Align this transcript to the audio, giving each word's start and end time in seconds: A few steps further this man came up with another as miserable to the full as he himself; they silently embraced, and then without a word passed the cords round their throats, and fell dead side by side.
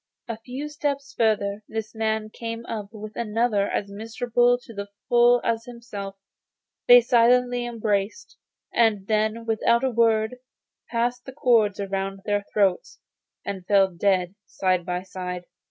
A 0.27 0.39
few 0.39 0.67
steps 0.67 1.13
further 1.15 1.61
this 1.69 1.93
man 1.93 2.31
came 2.31 2.65
up 2.65 2.87
with 2.91 3.15
another 3.15 3.69
as 3.69 3.91
miserable 3.91 4.57
to 4.63 4.73
the 4.73 4.87
full 5.07 5.39
as 5.43 5.65
he 5.65 5.73
himself; 5.73 6.15
they 6.87 7.01
silently 7.01 7.67
embraced, 7.67 8.35
and 8.73 9.05
then 9.05 9.45
without 9.45 9.83
a 9.83 9.91
word 9.91 10.37
passed 10.89 11.25
the 11.25 11.33
cords 11.33 11.79
round 11.79 12.21
their 12.25 12.43
throats, 12.51 12.97
and 13.45 13.63
fell 13.67 13.91
dead 13.91 14.33
side 14.47 14.87
by 14.87 15.03
side. 15.03 15.43